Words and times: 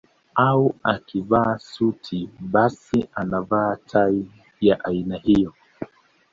Au 0.35 0.75
akivaa 0.83 1.51
suti 1.65 2.21
basi 2.55 3.05
anavaa 3.15 3.75
tai 3.85 4.25
ya 4.61 4.79
aina 4.85 5.17
hiyo 5.17 5.53